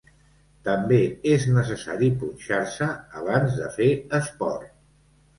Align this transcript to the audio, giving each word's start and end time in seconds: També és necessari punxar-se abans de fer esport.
També 0.67 0.97
és 1.33 1.43
necessari 1.57 2.07
punxar-se 2.23 2.87
abans 3.19 3.59
de 3.59 3.67
fer 3.75 3.91
esport. 4.21 4.73